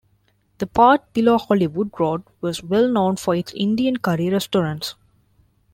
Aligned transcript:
The 0.57 0.65
part 0.65 1.13
below 1.13 1.37
Hollywood 1.37 1.91
Road 1.99 2.23
was 2.41 2.63
well 2.63 2.87
known 2.87 3.17
for 3.17 3.35
its 3.35 3.53
Indian 3.53 3.97
curry 3.97 4.31
restaurants. 4.31 4.95